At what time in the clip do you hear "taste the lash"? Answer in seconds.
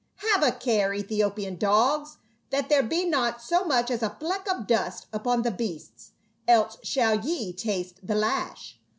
7.53-8.79